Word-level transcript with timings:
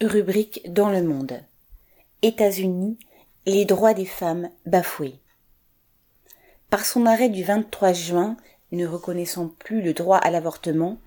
Rubrique 0.00 0.60
dans 0.72 0.90
le 0.90 1.02
monde. 1.02 1.40
États-Unis, 2.22 2.96
les 3.46 3.64
droits 3.64 3.94
des 3.94 4.04
femmes 4.04 4.48
bafoués. 4.64 5.18
Par 6.70 6.86
son 6.86 7.04
arrêt 7.04 7.28
du 7.28 7.42
23 7.42 7.94
juin, 7.94 8.36
ne 8.70 8.86
reconnaissant 8.86 9.48
plus 9.48 9.82
le 9.82 9.94
droit 9.94 10.18
à 10.18 10.30
l'avortement, 10.30 11.00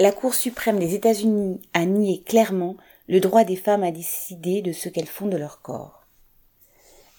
la 0.00 0.10
Cour 0.10 0.34
suprême 0.34 0.80
des 0.80 0.96
États-Unis 0.96 1.62
a 1.72 1.84
nié 1.84 2.24
clairement 2.24 2.76
le 3.06 3.20
droit 3.20 3.44
des 3.44 3.54
femmes 3.54 3.84
à 3.84 3.92
décider 3.92 4.60
de 4.60 4.72
ce 4.72 4.88
qu'elles 4.88 5.06
font 5.06 5.28
de 5.28 5.36
leur 5.36 5.62
corps. 5.62 6.04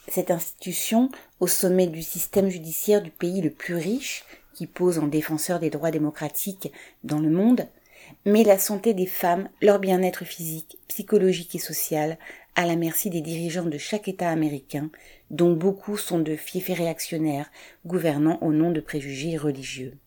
Cette 0.09 0.29
institution, 0.29 1.09
au 1.39 1.47
sommet 1.47 1.87
du 1.87 2.03
système 2.03 2.49
judiciaire 2.49 3.01
du 3.01 3.11
pays 3.11 3.39
le 3.39 3.51
plus 3.51 3.75
riche, 3.75 4.25
qui 4.53 4.67
pose 4.67 4.99
en 4.99 5.07
défenseur 5.07 5.61
des 5.61 5.69
droits 5.69 5.91
démocratiques 5.91 6.73
dans 7.05 7.21
le 7.21 7.29
monde, 7.29 7.65
met 8.25 8.43
la 8.43 8.57
santé 8.57 8.93
des 8.93 9.05
femmes, 9.05 9.49
leur 9.61 9.79
bien-être 9.79 10.25
physique, 10.25 10.77
psychologique 10.87 11.55
et 11.55 11.59
social 11.59 12.17
à 12.55 12.65
la 12.65 12.75
merci 12.75 13.09
des 13.09 13.21
dirigeants 13.21 13.65
de 13.65 13.77
chaque 13.77 14.07
État 14.07 14.29
américain, 14.29 14.89
dont 15.31 15.53
beaucoup 15.53 15.97
sont 15.97 16.19
de 16.19 16.35
fiefs 16.35 16.75
réactionnaires, 16.75 17.49
gouvernant 17.85 18.37
au 18.41 18.53
nom 18.53 18.71
de 18.71 18.81
préjugés 18.81 19.37
religieux. 19.37 19.97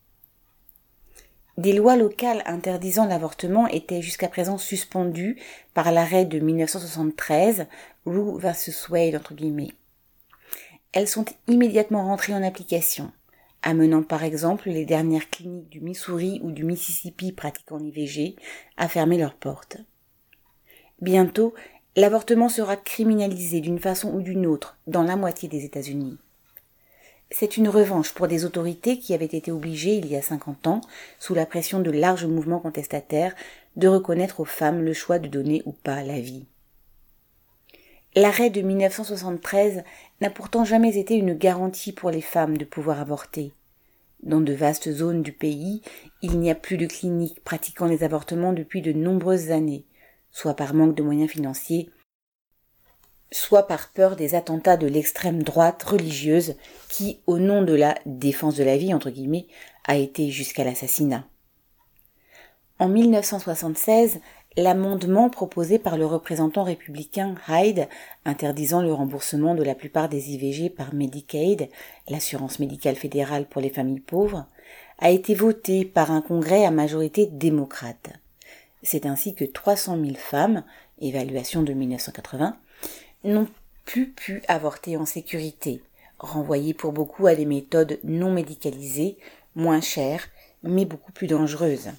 Des 1.58 1.72
lois 1.72 1.96
locales 1.96 2.42
interdisant 2.44 3.06
l'avortement 3.06 3.66
étaient 3.66 4.02
jusqu'à 4.02 4.28
présent 4.28 4.58
suspendues 4.58 5.38
par 5.72 5.90
l'arrêt 5.90 6.26
de 6.26 6.38
1973, 6.38 7.66
Roe 8.04 8.38
vs. 8.38 8.88
Wade 8.90 9.14
entre. 9.16 9.34
Elles 10.92 11.08
sont 11.08 11.24
immédiatement 11.48 12.04
rentrées 12.04 12.34
en 12.34 12.42
application 12.42 13.10
amenant 13.66 14.04
par 14.04 14.22
exemple 14.22 14.70
les 14.70 14.84
dernières 14.84 15.28
cliniques 15.28 15.68
du 15.68 15.80
Missouri 15.80 16.40
ou 16.44 16.52
du 16.52 16.62
Mississippi 16.62 17.32
pratiquant 17.32 17.78
l'IVG 17.78 18.36
à 18.76 18.86
fermer 18.86 19.18
leurs 19.18 19.34
portes. 19.34 19.78
Bientôt, 21.00 21.52
l'avortement 21.96 22.48
sera 22.48 22.76
criminalisé 22.76 23.60
d'une 23.60 23.80
façon 23.80 24.14
ou 24.14 24.22
d'une 24.22 24.46
autre 24.46 24.78
dans 24.86 25.02
la 25.02 25.16
moitié 25.16 25.48
des 25.48 25.64
États-Unis. 25.64 26.16
C'est 27.32 27.56
une 27.56 27.68
revanche 27.68 28.12
pour 28.12 28.28
des 28.28 28.44
autorités 28.44 29.00
qui 29.00 29.12
avaient 29.12 29.24
été 29.24 29.50
obligées 29.50 29.96
il 29.96 30.06
y 30.06 30.14
a 30.14 30.22
cinquante 30.22 30.68
ans, 30.68 30.80
sous 31.18 31.34
la 31.34 31.44
pression 31.44 31.80
de 31.80 31.90
larges 31.90 32.24
mouvements 32.24 32.60
contestataires, 32.60 33.34
de 33.74 33.88
reconnaître 33.88 34.38
aux 34.38 34.44
femmes 34.44 34.84
le 34.84 34.92
choix 34.92 35.18
de 35.18 35.26
donner 35.26 35.62
ou 35.66 35.72
pas 35.72 36.04
la 36.04 36.20
vie. 36.20 36.46
L'arrêt 38.18 38.48
de 38.48 38.62
1973 38.62 39.84
n'a 40.22 40.30
pourtant 40.30 40.64
jamais 40.64 40.96
été 40.96 41.16
une 41.16 41.34
garantie 41.34 41.92
pour 41.92 42.10
les 42.10 42.22
femmes 42.22 42.56
de 42.56 42.64
pouvoir 42.64 42.98
avorter. 42.98 43.52
Dans 44.22 44.40
de 44.40 44.54
vastes 44.54 44.90
zones 44.90 45.22
du 45.22 45.32
pays, 45.32 45.82
il 46.22 46.40
n'y 46.40 46.50
a 46.50 46.54
plus 46.54 46.78
de 46.78 46.86
cliniques 46.86 47.44
pratiquant 47.44 47.84
les 47.84 48.04
avortements 48.04 48.54
depuis 48.54 48.80
de 48.80 48.94
nombreuses 48.94 49.50
années, 49.50 49.84
soit 50.30 50.54
par 50.54 50.72
manque 50.72 50.94
de 50.94 51.02
moyens 51.02 51.30
financiers, 51.30 51.90
soit 53.30 53.66
par 53.66 53.92
peur 53.92 54.16
des 54.16 54.34
attentats 54.34 54.78
de 54.78 54.86
l'extrême 54.86 55.42
droite 55.42 55.82
religieuse 55.82 56.54
qui, 56.88 57.20
au 57.26 57.38
nom 57.38 57.60
de 57.60 57.74
la 57.74 57.96
défense 58.06 58.56
de 58.56 58.64
la 58.64 58.78
vie, 58.78 58.94
a 59.84 59.96
été 59.96 60.30
jusqu'à 60.30 60.64
l'assassinat. 60.64 61.28
En 62.78 62.88
1976, 62.88 64.20
l'amendement 64.56 65.28
proposé 65.28 65.78
par 65.78 65.98
le 65.98 66.06
représentant 66.06 66.62
républicain 66.62 67.34
Hyde 67.48 67.88
interdisant 68.24 68.82
le 68.82 68.92
remboursement 68.92 69.54
de 69.54 69.62
la 69.62 69.74
plupart 69.74 70.08
des 70.08 70.32
IVG 70.32 70.70
par 70.70 70.94
Medicaid, 70.94 71.68
l'assurance 72.08 72.58
médicale 72.58 72.96
fédérale 72.96 73.46
pour 73.46 73.60
les 73.60 73.70
familles 73.70 74.00
pauvres, 74.00 74.46
a 74.98 75.10
été 75.10 75.34
voté 75.34 75.84
par 75.84 76.10
un 76.10 76.22
congrès 76.22 76.64
à 76.64 76.70
majorité 76.70 77.26
démocrate. 77.26 78.10
C'est 78.82 79.04
ainsi 79.04 79.34
que 79.34 79.44
300 79.44 79.98
000 80.00 80.14
femmes, 80.14 80.64
évaluation 81.00 81.62
de 81.62 81.72
1980, 81.72 82.56
n'ont 83.24 83.48
plus 83.84 84.10
pu 84.10 84.42
avorter 84.48 84.96
en 84.96 85.04
sécurité, 85.04 85.82
renvoyées 86.18 86.74
pour 86.74 86.92
beaucoup 86.92 87.26
à 87.26 87.34
des 87.34 87.46
méthodes 87.46 87.98
non 88.04 88.32
médicalisées, 88.32 89.18
moins 89.54 89.80
chères, 89.80 90.28
mais 90.62 90.84
beaucoup 90.84 91.12
plus 91.12 91.26
dangereuses. 91.26 91.90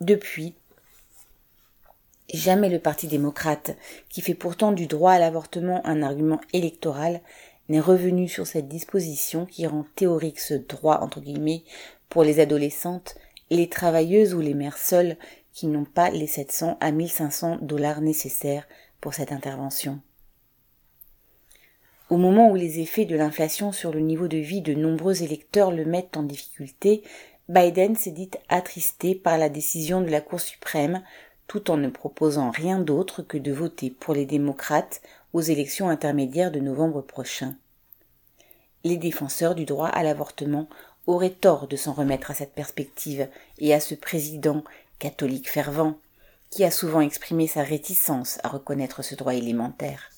Depuis, 0.00 0.54
Jamais 2.32 2.70
le 2.70 2.78
Parti 2.78 3.06
démocrate, 3.06 3.76
qui 4.08 4.22
fait 4.22 4.34
pourtant 4.34 4.72
du 4.72 4.86
droit 4.86 5.12
à 5.12 5.18
l'avortement 5.18 5.86
un 5.86 6.02
argument 6.02 6.40
électoral, 6.52 7.20
n'est 7.68 7.80
revenu 7.80 8.28
sur 8.28 8.46
cette 8.46 8.68
disposition 8.68 9.46
qui 9.46 9.66
rend 9.66 9.84
théorique 9.94 10.40
ce 10.40 10.54
droit 10.54 10.98
entre 11.00 11.20
guillemets 11.20 11.64
pour 12.08 12.22
les 12.22 12.40
adolescentes, 12.40 13.14
les 13.50 13.68
travailleuses 13.68 14.34
ou 14.34 14.40
les 14.40 14.54
mères 14.54 14.78
seules 14.78 15.16
qui 15.52 15.66
n'ont 15.66 15.84
pas 15.84 16.10
les 16.10 16.26
700 16.26 16.78
à 16.80 16.90
1500 16.90 17.58
dollars 17.62 18.00
nécessaires 18.00 18.66
pour 19.00 19.14
cette 19.14 19.32
intervention. 19.32 20.00
Au 22.10 22.16
moment 22.16 22.50
où 22.50 22.54
les 22.54 22.80
effets 22.80 23.06
de 23.06 23.16
l'inflation 23.16 23.72
sur 23.72 23.92
le 23.92 24.00
niveau 24.00 24.28
de 24.28 24.36
vie 24.36 24.60
de 24.60 24.74
nombreux 24.74 25.22
électeurs 25.22 25.70
le 25.70 25.84
mettent 25.84 26.16
en 26.16 26.22
difficulté, 26.22 27.02
Biden 27.48 27.96
s'est 27.96 28.10
dit 28.10 28.30
attristé 28.48 29.14
par 29.14 29.38
la 29.38 29.48
décision 29.48 30.00
de 30.00 30.10
la 30.10 30.20
Cour 30.20 30.40
suprême 30.40 31.02
tout 31.46 31.70
en 31.70 31.76
ne 31.76 31.88
proposant 31.88 32.50
rien 32.50 32.78
d'autre 32.78 33.22
que 33.22 33.38
de 33.38 33.52
voter 33.52 33.90
pour 33.90 34.14
les 34.14 34.26
démocrates 34.26 35.02
aux 35.32 35.40
élections 35.40 35.88
intermédiaires 35.88 36.52
de 36.52 36.60
novembre 36.60 37.02
prochain. 37.02 37.56
Les 38.84 38.96
défenseurs 38.96 39.54
du 39.54 39.64
droit 39.64 39.88
à 39.88 40.02
l'avortement 40.02 40.68
auraient 41.06 41.30
tort 41.30 41.68
de 41.68 41.76
s'en 41.76 41.92
remettre 41.92 42.30
à 42.30 42.34
cette 42.34 42.54
perspective 42.54 43.28
et 43.58 43.74
à 43.74 43.80
ce 43.80 43.94
président 43.94 44.64
catholique 44.98 45.50
fervent 45.50 45.98
qui 46.50 46.64
a 46.64 46.70
souvent 46.70 47.00
exprimé 47.00 47.46
sa 47.46 47.62
réticence 47.62 48.38
à 48.44 48.48
reconnaître 48.48 49.02
ce 49.02 49.14
droit 49.14 49.34
élémentaire. 49.34 50.10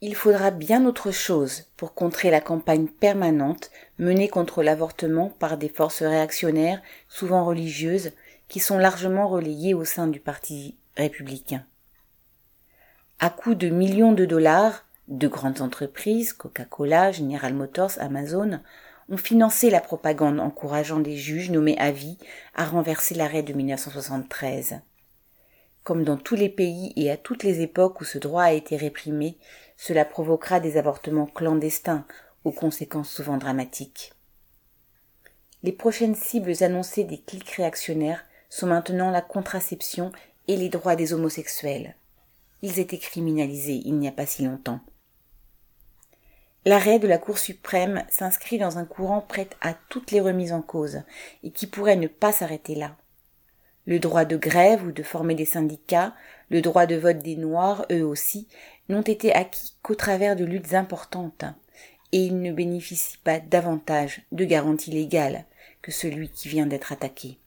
Il 0.00 0.14
faudra 0.14 0.50
bien 0.50 0.84
autre 0.84 1.10
chose 1.10 1.64
pour 1.78 1.94
contrer 1.94 2.30
la 2.30 2.42
campagne 2.42 2.88
permanente 2.88 3.70
menée 3.98 4.28
contre 4.28 4.62
l'avortement 4.62 5.30
par 5.30 5.56
des 5.56 5.70
forces 5.70 6.02
réactionnaires, 6.02 6.82
souvent 7.08 7.46
religieuses, 7.46 8.10
qui 8.48 8.60
sont 8.60 8.78
largement 8.78 9.28
relayés 9.28 9.74
au 9.74 9.84
sein 9.84 10.06
du 10.06 10.20
Parti 10.20 10.76
républicain. 10.96 11.64
À 13.20 13.30
coût 13.30 13.54
de 13.54 13.68
millions 13.68 14.12
de 14.12 14.24
dollars, 14.24 14.84
de 15.08 15.28
grandes 15.28 15.60
entreprises, 15.60 16.32
Coca-Cola, 16.32 17.12
General 17.12 17.54
Motors, 17.54 17.92
Amazon, 17.98 18.60
ont 19.08 19.16
financé 19.16 19.70
la 19.70 19.80
propagande 19.80 20.40
encourageant 20.40 21.00
des 21.00 21.16
juges 21.16 21.50
nommés 21.50 21.78
à 21.78 21.90
vie 21.90 22.18
à 22.54 22.64
renverser 22.64 23.14
l'arrêt 23.14 23.42
de 23.42 23.52
1973. 23.52 24.80
Comme 25.82 26.04
dans 26.04 26.16
tous 26.16 26.36
les 26.36 26.48
pays 26.48 26.92
et 26.96 27.10
à 27.10 27.18
toutes 27.18 27.42
les 27.42 27.60
époques 27.60 28.00
où 28.00 28.04
ce 28.04 28.18
droit 28.18 28.44
a 28.44 28.52
été 28.52 28.76
réprimé, 28.76 29.36
cela 29.76 30.04
provoquera 30.04 30.60
des 30.60 30.78
avortements 30.78 31.26
clandestins 31.26 32.06
aux 32.44 32.52
conséquences 32.52 33.10
souvent 33.10 33.36
dramatiques. 33.36 34.12
Les 35.62 35.72
prochaines 35.72 36.14
cibles 36.14 36.62
annoncées 36.62 37.04
des 37.04 37.18
clics 37.18 37.50
réactionnaires 37.50 38.24
sont 38.48 38.66
maintenant 38.66 39.10
la 39.10 39.22
contraception 39.22 40.12
et 40.48 40.56
les 40.56 40.68
droits 40.68 40.96
des 40.96 41.12
homosexuels. 41.12 41.96
Ils 42.62 42.78
étaient 42.78 42.98
criminalisés 42.98 43.82
il 43.84 43.98
n'y 43.98 44.08
a 44.08 44.12
pas 44.12 44.26
si 44.26 44.44
longtemps. 44.44 44.80
L'arrêt 46.66 46.98
de 46.98 47.06
la 47.06 47.18
Cour 47.18 47.36
suprême 47.36 48.04
s'inscrit 48.08 48.56
dans 48.56 48.78
un 48.78 48.86
courant 48.86 49.20
prêt 49.20 49.48
à 49.60 49.74
toutes 49.90 50.12
les 50.12 50.20
remises 50.20 50.52
en 50.52 50.62
cause 50.62 51.02
et 51.42 51.50
qui 51.50 51.66
pourrait 51.66 51.96
ne 51.96 52.06
pas 52.06 52.32
s'arrêter 52.32 52.74
là. 52.74 52.96
Le 53.84 53.98
droit 53.98 54.24
de 54.24 54.38
grève 54.38 54.82
ou 54.82 54.92
de 54.92 55.02
former 55.02 55.34
des 55.34 55.44
syndicats, 55.44 56.14
le 56.48 56.62
droit 56.62 56.86
de 56.86 56.96
vote 56.96 57.18
des 57.18 57.36
Noirs, 57.36 57.84
eux 57.92 58.02
aussi, 58.02 58.48
n'ont 58.88 59.02
été 59.02 59.34
acquis 59.34 59.74
qu'au 59.82 59.94
travers 59.94 60.36
de 60.36 60.44
luttes 60.44 60.72
importantes, 60.72 61.44
et 62.12 62.18
ils 62.18 62.40
ne 62.40 62.52
bénéficient 62.52 63.18
pas 63.18 63.40
davantage 63.40 64.22
de 64.32 64.46
garanties 64.46 64.90
légales 64.90 65.44
que 65.82 65.92
celui 65.92 66.30
qui 66.30 66.48
vient 66.48 66.66
d'être 66.66 66.92
attaqué 66.92 67.38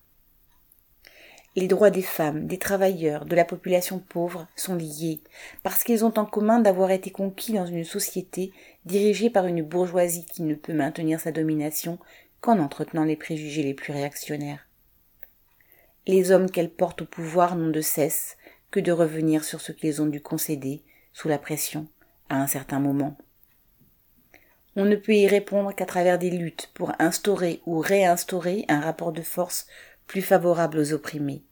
les 1.57 1.67
droits 1.67 1.89
des 1.89 2.03
femmes, 2.03 2.45
des 2.45 2.59
travailleurs, 2.59 3.25
de 3.25 3.35
la 3.35 3.43
population 3.43 3.97
pauvre 3.97 4.47
sont 4.55 4.75
liés, 4.75 5.21
parce 5.63 5.83
qu'ils 5.83 6.05
ont 6.05 6.13
en 6.17 6.25
commun 6.25 6.59
d'avoir 6.59 6.91
été 6.91 7.09
conquis 7.09 7.53
dans 7.53 7.65
une 7.65 7.83
société 7.83 8.53
dirigée 8.85 9.31
par 9.31 9.47
une 9.47 9.63
bourgeoisie 9.63 10.25
qui 10.25 10.43
ne 10.43 10.53
peut 10.53 10.73
maintenir 10.73 11.19
sa 11.19 11.31
domination 11.31 11.97
qu'en 12.41 12.59
entretenant 12.59 13.05
les 13.05 13.15
préjugés 13.15 13.63
les 13.63 13.73
plus 13.73 13.91
réactionnaires. 13.91 14.67
Les 16.05 16.29
hommes 16.29 16.51
qu'elle 16.51 16.69
porte 16.69 17.01
au 17.01 17.05
pouvoir 17.05 17.55
n'ont 17.55 17.71
de 17.71 17.81
cesse 17.81 18.37
que 18.69 18.79
de 18.79 18.91
revenir 18.91 19.43
sur 19.43 19.59
ce 19.59 19.71
qu'ils 19.71 19.99
ont 19.99 20.05
dû 20.05 20.21
concéder, 20.21 20.83
sous 21.11 21.27
la 21.27 21.39
pression, 21.39 21.87
à 22.29 22.39
un 22.39 22.45
certain 22.45 22.79
moment. 22.79 23.17
On 24.75 24.85
ne 24.85 24.95
peut 24.95 25.15
y 25.15 25.27
répondre 25.27 25.73
qu'à 25.73 25.87
travers 25.87 26.19
des 26.19 26.29
luttes 26.29 26.69
pour 26.75 26.91
instaurer 26.99 27.61
ou 27.65 27.79
réinstaurer 27.79 28.65
un 28.67 28.79
rapport 28.79 29.11
de 29.11 29.23
force 29.23 29.65
plus 30.05 30.21
favorable 30.21 30.79
aux 30.79 30.93
opprimés. 30.93 31.43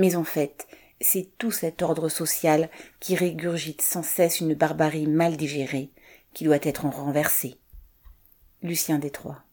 Mais 0.00 0.16
en 0.16 0.24
fait, 0.24 0.66
c'est 1.02 1.28
tout 1.36 1.50
cet 1.50 1.82
ordre 1.82 2.08
social 2.08 2.70
qui 3.00 3.16
régurgite 3.16 3.82
sans 3.82 4.02
cesse 4.02 4.40
une 4.40 4.54
barbarie 4.54 5.06
mal 5.06 5.36
digérée 5.36 5.90
qui 6.32 6.44
doit 6.44 6.56
être 6.62 6.86
renversée. 6.86 7.58
Lucien 8.62 8.98
Détroit. 8.98 9.44